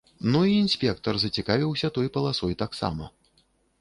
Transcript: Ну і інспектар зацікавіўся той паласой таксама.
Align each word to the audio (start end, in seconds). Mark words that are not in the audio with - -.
Ну 0.35 0.39
і 0.51 0.53
інспектар 0.65 1.19
зацікавіўся 1.25 1.91
той 1.99 2.13
паласой 2.17 2.59
таксама. 2.63 3.13